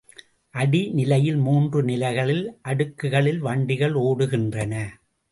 அடி 0.55 0.79
நிலையில் 0.89 1.37
மூன்று 1.37 1.83
நிலைகளில் 1.83 2.57
அடுக்குகளில் 2.63 3.37
வண்டிகள் 3.37 3.93
ஓடுகின்றன. 3.93 4.73